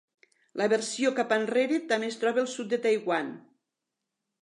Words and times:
La 0.61 0.67
versió 0.73 1.11
cap 1.19 1.35
enrere 1.37 1.79
també 1.93 2.11
es 2.15 2.19
troba 2.25 2.45
al 2.47 2.53
sud 2.57 2.75
de 2.75 2.83
Taiwan. 2.87 3.33